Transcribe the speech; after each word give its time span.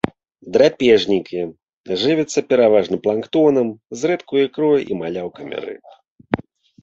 Драпежнікі, 0.53 1.41
жывяцца 2.03 2.39
пераважна 2.53 2.95
планктонам, 3.05 3.67
зрэдку 4.01 4.33
ікрой 4.45 4.79
і 4.95 4.97
маляўкамі 5.03 5.55
рыб. 5.67 5.83